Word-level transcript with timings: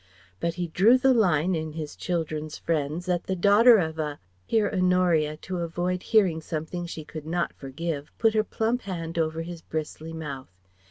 But 0.39 0.55
he 0.55 0.67
drew 0.69 0.97
the 0.97 1.13
line 1.13 1.53
in 1.53 1.73
his 1.73 1.95
children's 1.95 2.57
friends 2.57 3.07
at 3.07 3.25
the 3.25 3.35
daughter 3.35 3.77
of 3.77 3.99
a.... 3.99 4.17
Here 4.47 4.67
Honoria 4.73 5.37
to 5.43 5.59
avoid 5.59 6.01
hearing 6.01 6.41
something 6.41 6.87
she 6.87 7.05
could 7.05 7.27
not 7.27 7.53
forgive 7.53 8.11
put 8.17 8.33
her 8.33 8.43
plump 8.43 8.81
hand 8.81 9.19
over 9.19 9.43
his 9.43 9.61
bristly 9.61 10.11
mouth. 10.11 10.49